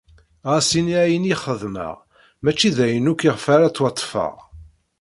[0.49, 1.95] Ɣas ini ayen i xedmeɣ
[2.43, 4.33] mačči d ayen akk iɣef ara ttwaṭṭfeɣ.